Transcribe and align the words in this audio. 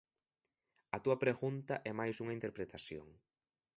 A 0.95 0.97
túa 1.03 1.17
pregunta 1.23 1.73
é 1.89 1.91
máis 1.99 2.15
unha 2.23 2.35
interpretación. 2.37 3.07